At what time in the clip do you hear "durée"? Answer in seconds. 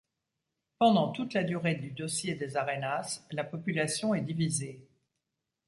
1.43-1.75